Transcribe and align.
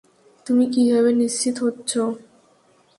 তুমি 0.45 0.65
কীভাবে 0.73 1.11
নিশ্চিত 1.21 1.55
হচ্ছ? 1.63 1.91